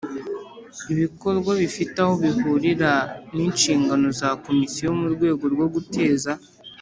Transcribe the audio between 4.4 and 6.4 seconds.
Komisiyo mu rwego rwo guteza